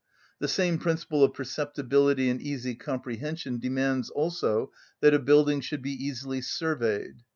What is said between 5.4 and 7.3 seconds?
should be easily surveyed.